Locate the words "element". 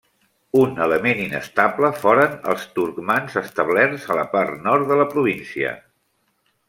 0.85-1.19